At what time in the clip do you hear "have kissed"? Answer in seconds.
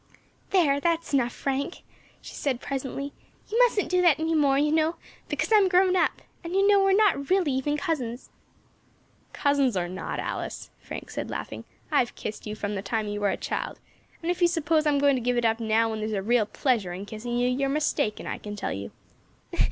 11.99-12.47